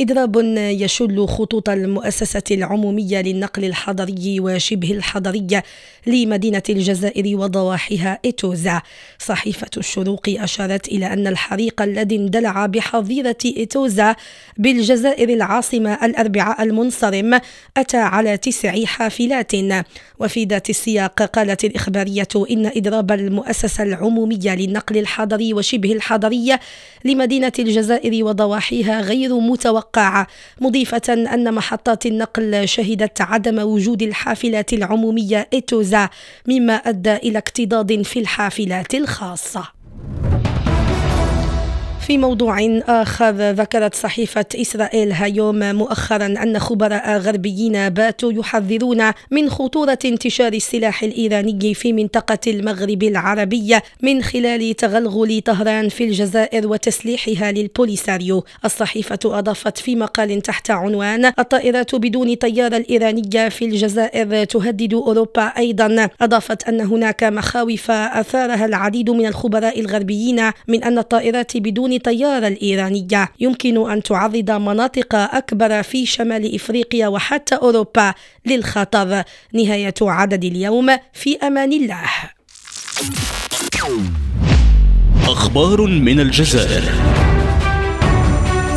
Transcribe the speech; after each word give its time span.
إضراب 0.00 0.36
يشل 0.56 1.26
خطوط 1.26 1.68
المؤسسة 1.68 2.42
العمومية 2.50 3.20
للنقل 3.20 3.64
الحضري 3.64 4.40
وشبه 4.40 4.92
الحضري 4.92 5.62
لمدينة 6.06 6.62
الجزائر 6.68 7.36
وضواحيها 7.36 8.18
إتوزا. 8.24 8.82
صحيفة 9.18 9.70
الشروق 9.76 10.28
أشارت 10.28 10.88
إلى 10.88 11.06
أن 11.06 11.26
الحريق 11.26 11.82
الذي 11.82 12.16
اندلع 12.16 12.66
بحظيرة 12.66 13.36
إتوزا 13.46 14.16
بالجزائر 14.56 15.28
العاصمة 15.28 15.98
الأربعاء 16.04 16.62
المنصرم 16.62 17.40
أتى 17.76 17.96
على 17.96 18.36
تسع 18.36 18.84
حافلات. 18.84 19.52
وفي 20.18 20.44
ذات 20.44 20.70
السياق 20.70 21.22
قالت 21.22 21.64
الإخبارية 21.64 22.28
إن 22.50 22.66
إضراب 22.76 23.12
المؤسسة 23.12 23.82
العمومية 23.84 24.54
للنقل 24.54 24.98
الحضري 24.98 25.54
وشبه 25.54 25.92
الحضري 25.92 26.58
لمدينة 27.04 27.52
الجزائر 27.58 28.24
وضواحيها 28.24 29.00
غير 29.00 29.40
متوقع 29.40 29.89
المتوقع 29.90 30.26
مضيفة 30.60 31.02
أن 31.08 31.54
محطات 31.54 32.06
النقل 32.06 32.68
شهدت 32.68 33.20
عدم 33.20 33.58
وجود 33.58 34.02
الحافلات 34.02 34.72
العمومية 34.72 35.48
إتوزا 35.54 36.08
مما 36.48 36.74
أدى 36.74 37.16
إلى 37.16 37.38
اكتضاد 37.38 38.02
في 38.02 38.18
الحافلات 38.18 38.94
الخاصة. 38.94 39.79
في 42.10 42.18
موضوع 42.18 42.80
آخر 42.88 43.50
ذكرت 43.50 43.94
صحيفة 43.94 44.46
إسرائيل 44.54 45.12
هايوم 45.12 45.74
مؤخرا 45.74 46.26
أن 46.26 46.58
خبراء 46.58 47.18
غربيين 47.18 47.88
باتوا 47.88 48.32
يحذرون 48.32 49.12
من 49.30 49.50
خطورة 49.50 49.98
انتشار 50.04 50.52
السلاح 50.52 51.02
الإيراني 51.02 51.74
في 51.74 51.92
منطقة 51.92 52.38
المغرب 52.46 53.02
العربي 53.02 53.78
من 54.02 54.22
خلال 54.22 54.76
تغلغل 54.76 55.40
طهران 55.40 55.88
في 55.88 56.04
الجزائر 56.04 56.66
وتسليحها 56.66 57.52
للبوليساريو. 57.52 58.44
الصحيفة 58.64 59.18
أضافت 59.24 59.78
في 59.78 59.96
مقال 59.96 60.42
تحت 60.42 60.70
عنوان 60.70 61.24
الطائرات 61.38 61.94
بدون 61.94 62.34
طيار 62.34 62.76
الإيرانية 62.76 63.48
في 63.48 63.64
الجزائر 63.64 64.44
تهدد 64.44 64.94
أوروبا 64.94 65.42
أيضا. 65.42 66.08
أضافت 66.20 66.68
أن 66.68 66.80
هناك 66.80 67.24
مخاوف 67.24 67.90
أثارها 67.90 68.66
العديد 68.66 69.10
من 69.10 69.26
الخبراء 69.26 69.80
الغربيين 69.80 70.50
من 70.68 70.84
أن 70.84 70.98
الطائرات 70.98 71.56
بدون 71.56 71.99
الطيارة 72.00 72.48
الإيرانية. 72.48 73.32
يمكن 73.40 73.90
أن 73.90 74.02
تعرض 74.02 74.50
مناطق 74.50 75.14
أكبر 75.14 75.82
في 75.82 76.06
شمال 76.06 76.54
إفريقيا 76.54 77.08
وحتى 77.08 77.54
أوروبا 77.54 78.14
للخطر. 78.46 79.22
نهاية 79.54 79.94
عدد 80.02 80.44
اليوم 80.44 80.96
في 81.12 81.36
أمان 81.36 81.72
الله. 81.72 82.10
أخبار 85.28 85.86
من 85.86 86.20
الجزائر. 86.20 86.82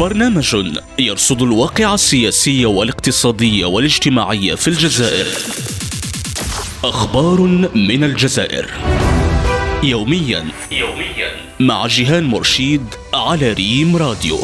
برنامج 0.00 0.56
يرصد 0.98 1.42
الواقع 1.42 1.94
السياسي 1.94 2.66
والاقتصادي 2.66 3.64
والاجتماعي 3.64 4.56
في 4.56 4.68
الجزائر. 4.68 5.26
أخبار 6.84 7.40
من 7.74 8.04
الجزائر. 8.04 8.70
يوميا 9.84 10.44
يوميا 10.72 11.30
مع 11.60 11.86
جيهان 11.86 12.24
مرشيد 12.24 12.86
على 13.14 13.52
ريم 13.52 13.96
راديو. 13.96 14.38